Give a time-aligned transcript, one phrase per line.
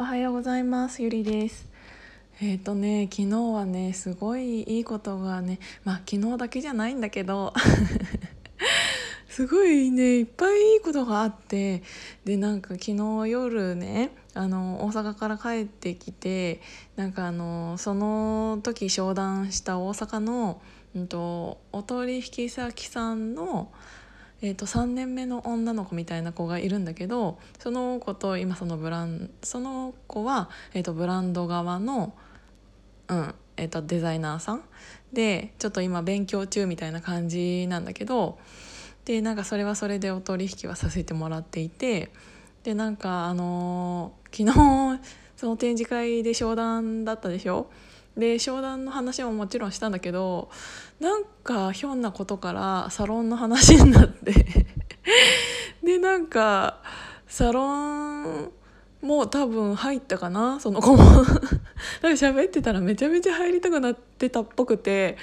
[0.00, 1.02] おはようございます。
[1.02, 1.68] ゆりです。
[2.40, 7.52] えっ、ー、とね昨日はねすごいいいことがねまあ昨日だけじゃないんだけど
[9.28, 11.82] すごいねいっぱいいいことがあって
[12.24, 16.62] でなんか昨日夜ねあの大阪から帰ってきて
[16.96, 20.62] なんかあのその時商談した大阪の、
[20.96, 23.70] うんと、お取引先さんの
[24.42, 32.14] えーと、3年目の女の子みたいな子がいるんだけどその子と今そのブランその子は、えーと、ブランド側の、
[33.08, 34.62] うんえーと、デザイナーさん？
[35.12, 38.38] でちょっと今勉強中みたいな感じなんだけど
[39.04, 42.10] でなんかそれはそれでお取引はさせてもらっていて
[42.62, 45.00] でなんかあのー、昨日
[45.36, 47.70] その展示会で商談だったでしょ？
[48.16, 50.50] で商談の話ももちろんしたんだけど
[50.98, 54.32] なんかひょんなことからサロンの話になって
[55.82, 56.82] でなんか
[57.26, 58.50] サロン
[59.02, 61.02] も多分入ったかなその子も。
[61.02, 61.28] なんか
[62.10, 65.16] 喋ってたらめちゃめちゃ入りたくなってたっぽくて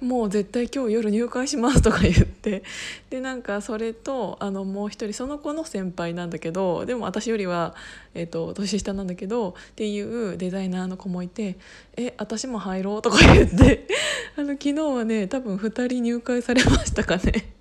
[0.00, 2.62] もう絶対今日夜入会しますとか言って
[3.10, 7.74] でなんかそれとあのもう一人その子の先輩なんだけどでも私よりは、
[8.14, 11.58] えーと、年下なんだけどっていうデザイナーの子もいて
[11.96, 13.86] 「え私も入ろう」とか言って
[14.36, 17.52] あの昨日はね多分2人入会されましたかね。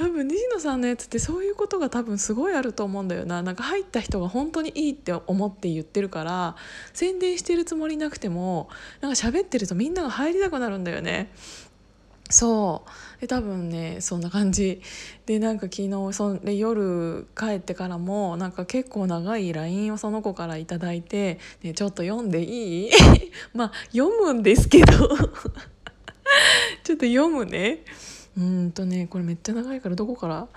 [0.00, 3.42] 多分西野さんのやつってそういうことが多分すごいあると思うんだよな。
[3.42, 6.56] なんか入った人が本当にいいって思って言ってるから
[6.94, 8.70] 宣伝してるつもりなくても
[9.02, 11.30] なんか喋ってるとみんなが入りたくなるんだよね。
[12.30, 12.84] そ
[13.18, 13.20] う。
[13.20, 14.80] で多分ねそんな感じ。
[15.26, 22.90] でなんか昨日それ夜帰ってからもなんか結構長い LINE をその子から頂いて、ね、ちょっと読んでいい？
[23.52, 24.92] まあ読むんですけど。
[26.84, 27.80] ちょっと読むね。
[28.40, 30.48] うんとねこれめっちゃ長いからどこから？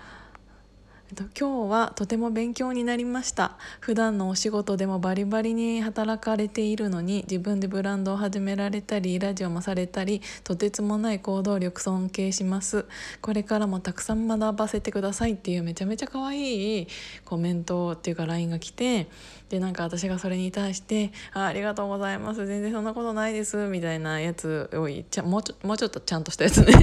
[1.39, 3.57] 今日はとても勉強になりました。
[3.81, 12.85] 普段のお仕事でもバリバリに働かれているのに自分でブランドを始められたりラジオもされたりとてつもない行動力尊敬します。
[13.21, 16.87] これからもたくさん学ばせてくださいっていうめちゃめちゃ可愛い
[17.25, 19.07] コメントっていうか LINE が来て
[19.49, 22.47] でなんか私がそれに対して「あありがとうございます。
[22.47, 26.73] 全然そんなことないです」みたいなやつをちゃもうちょもうちょっとちゃんとしたやつね。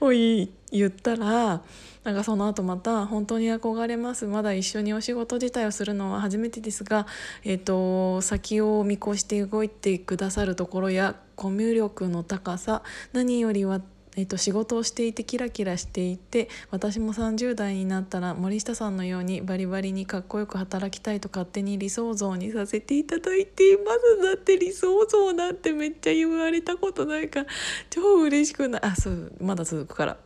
[0.00, 0.48] を言
[0.86, 1.62] ったら
[2.04, 4.26] なんかその後また「本当に憧れます。
[4.26, 7.06] まだ一緒にお仕事自体をするのは初めてですが、
[7.44, 13.80] えーと、先を見越して動いてくださるところやコミュ力の高さ何よりは
[14.16, 27.46] えっと、仕事をしていてキラキラしていて私も30代になったら森下さんのようにバリバリにかっこよく働きたいと勝手に理想像にさせていただいていますだって理想像なんてめっちゃ言われたことないから
[27.90, 30.16] 超嬉しくないあそうまだ続くから。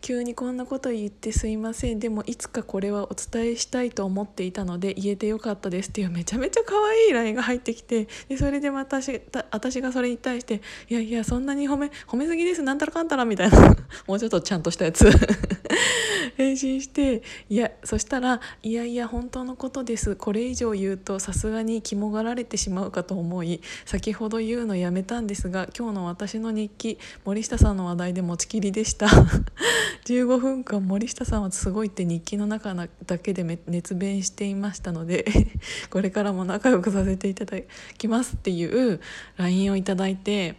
[0.00, 1.98] 急にこんなこと言ってすいません。
[1.98, 9.20] でもいつかこれはお伝えしたいと思っていたので言えてよかったですっていうめちゃめちゃ可愛い LINE が入ってきてでそれで私
[9.50, 12.62] 私がそれに対して「いやいやそんなに褒め褒めすぎです。
[12.62, 13.58] なんたらかんたら」みたいな。
[14.06, 15.04] もうちょっとちゃんとしたやつ。
[16.36, 20.16] 返信していやそしたら「いやいや本当のことです。
[20.16, 29.08] これ以上言うとさすがに肝がられてしまうかと思い先ほど言うのやめたんですが今日の私の日記森下さんの話題で持ちきりでした」
[30.04, 35.24] 15分間森下さんはすごいって日記の中だけで熱弁していましたので
[35.90, 37.58] これからも仲良くさせていただ
[37.96, 39.00] きますっていう
[39.36, 40.56] LINE をいただいて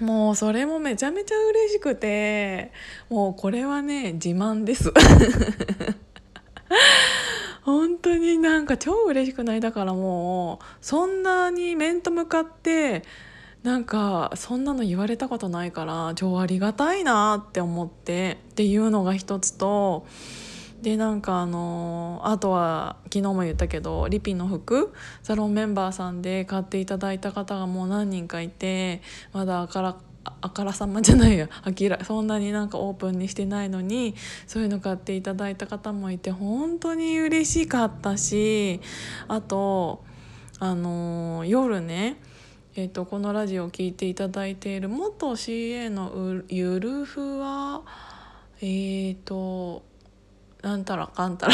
[0.00, 2.72] もうそれもめちゃめちゃ嬉しくて
[3.08, 4.92] もうこれはね自慢です。
[7.62, 9.60] 本当になんか超嬉しくない。
[9.60, 13.02] だからもうそんなに面と向かって
[13.62, 20.06] なんかそんなの言われたことないから超ありがたいなって思ってっていうのが一つと
[20.86, 29.02] でなんかあのあとは昨日も言ったけどリピの服サロンメンバーさんで買っていただいた方がもう何人かいて
[29.32, 34.14] まだあからあからさまじゃないやあきらそんなになんかオープンにしてないのに
[34.46, 38.80] そういうの買っていただいた方もいて本当に嬉しかったし
[39.26, 40.04] あと
[40.60, 42.16] あの夜ね
[42.76, 47.82] えーと、このラジオを聴いていただいている元 CA のゆるふわ
[48.60, 49.82] えっ、ー、と
[50.62, 51.52] なんたらかんたら。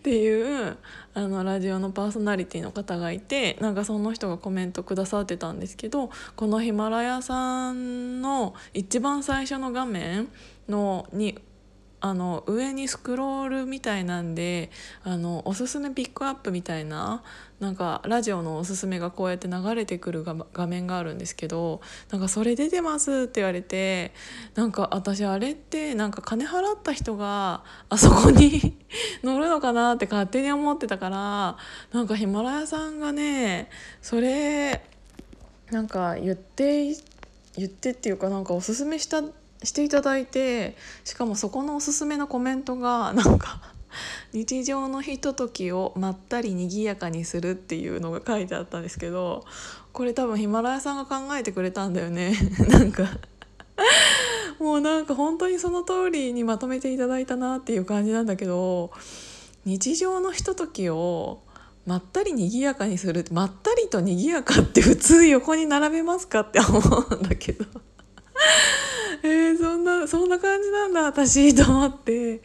[0.00, 0.78] っていう
[1.12, 10.28] あのラジオのパーソナリティの方がいてなんかその人がコメントくださってたんですけどこのヒマラヤさんの一番最初の画面
[10.68, 11.38] のに
[12.00, 14.70] あの上にスクロールみたいなんで
[15.04, 17.22] あのおすすめピックアップみたいな
[17.60, 24.12] なんかラジオのおすすめがこうやって流れてくる画面があるんですけどなんかそれ出てますって言われて
[24.54, 28.78] なんか私あれってなんか金払った人があそこに
[29.22, 31.58] 乗るのかなって勝手に思ってたから
[31.92, 33.68] なんかヒマラヤさんがね
[34.00, 34.82] それ
[35.70, 36.96] なんか言って
[37.56, 39.22] 言ってっていうかなんかおすすめした
[39.62, 43.60] していただいてしかもそこのおすすめのコメントが なんか
[44.32, 49.44] 日常のひとときをまったり賑やかにするっていうのが書いてあったんですけど
[49.92, 52.34] これ多分ヒマラヤさんが考えてくれたんだよね。
[52.68, 53.04] なんか
[54.60, 58.90] もうなんか本当にその通りにまとめていただいたなっていう感じなんだけど
[59.64, 61.42] 日常のひとときを
[61.86, 67.64] まったり賑やかにするまったりと賑やかって普通横に並べますかって思うんだけど。
[69.22, 72.42] えー、そんなそんな感じなんだ私と思って。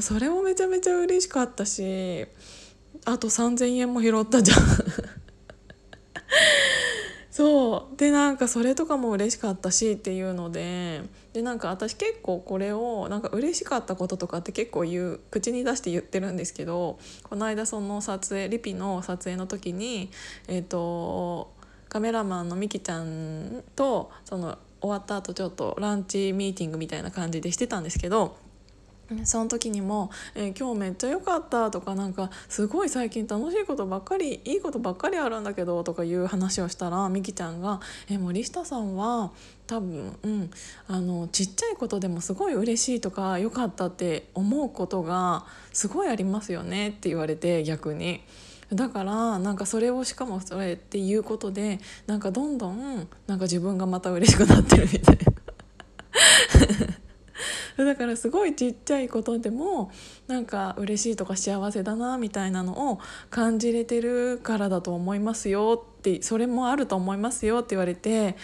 [0.00, 2.26] それもめちゃめちゃ嬉しかったし
[3.04, 4.58] あと3,000円も拾ったじゃん。
[7.30, 7.96] そう。
[7.96, 11.02] でなんかそれとかも嬉しかったしっていうので
[11.32, 20.10] でなんか私結構これをなんか嬉しかったこととかって結構言う口に出して言ってるんですけどこの間その撮影リピの撮影の時に
[20.48, 21.52] えっ、ー、と
[21.88, 28.36] カメラマンのみきちゃんとその終わった後ちょっとランチミーティングみたいな感じでしてたんですけど
[29.24, 37.80] その時にも、えー、今日めっちゃ良かった」とかなんかすごい最近楽しいことばっかりいいことばっかりあるんだけどとかいう話をしたらみきちゃんが
[38.10, 39.30] 「えー、森下さんは
[39.66, 40.50] 多分、うん、
[40.88, 48.20] あのちっちゃいことでもすごい嬉しいとか良かったって思うことがすごいありますよね」って言われて逆に。
[48.72, 55.28] だからなんかそれをしかもそれっていうことでなんかどんどんなんか自分がまた嬉しくなってるみたいな。
[57.84, 59.92] だからすごいちっちゃいことでも
[60.26, 62.98] なんか嬉しいとか幸せだなみたいなのを
[63.30, 68.36] 感じれてるからだと思いますよってそれもあると思いますよって言われてえ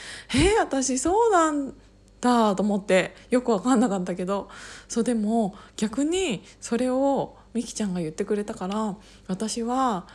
[0.57, 1.75] ー、私そうなん
[2.21, 4.49] だと思ってよく分かんなかったけど。
[4.89, 8.97] そうでも逆にそれをみきちゃんが言ってくれたから
[9.29, 10.07] 私は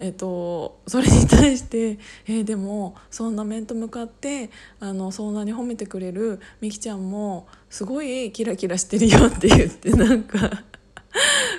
[0.00, 1.98] えっと、それに対して
[2.28, 10.62] 「えー、でもそんな面と向かってあのそんなに褒めてくれるみきちゃんもすごいキラキラしてるよ」って言ってなんか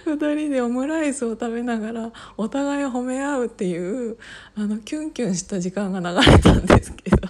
[0.05, 4.17] 2人でオムライスを食べながらお互いを褒め合うっていう
[4.55, 7.29] あのキュンキュンした時間が流れたんですけど。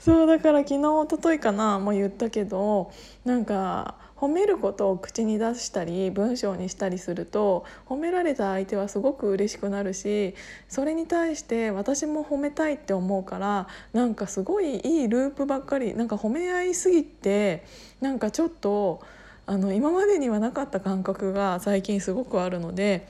[0.00, 2.90] そうだから昨日一昨日かなも言ったけど
[3.24, 10.36] なんか褒めることを口に出したり文章にしたりすると褒められた相手はすごく嬉しくなるし
[10.68, 17.64] それに対して私も褒めたいって思うからなんかすごいいいループばっかりなんか褒め合いすぎて
[18.00, 19.02] なんかちょっと
[19.44, 23.08] あの今までにはなかった感覚が最近すごくあるので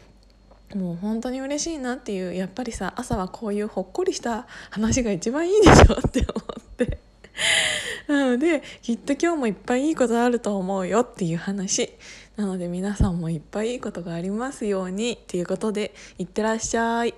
[0.75, 6.99] もう本当に嬉しいなっていうやっぱりさ朝はこういうほっこりした話が一番いいでしょって思って。
[8.07, 11.91] なのできっと今日もいっぱいいいことあると思うよっていう話
[12.37, 17.15] なので皆さんもいっぱいいいことがありますようにっていうことでいってらっしゃい。